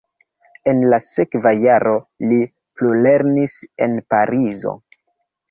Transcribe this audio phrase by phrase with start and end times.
[0.69, 1.91] En la sekva jaro
[2.31, 2.39] li
[2.81, 3.59] plulernis
[3.89, 4.77] en Parizo.